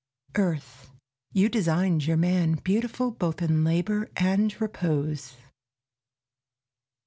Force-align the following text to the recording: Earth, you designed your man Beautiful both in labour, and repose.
Earth, 0.35 0.89
you 1.31 1.47
designed 1.47 2.07
your 2.07 2.17
man 2.17 2.53
Beautiful 2.55 3.11
both 3.11 3.39
in 3.39 3.63
labour, 3.63 4.09
and 4.17 4.59
repose. 4.59 5.35